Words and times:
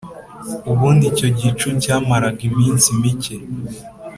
ubundi 0.71 1.03
icyo 1.11 1.27
gicu 1.39 1.67
cyamaraga 1.81 2.41
iminsi 2.49 2.87
mike 3.01 3.35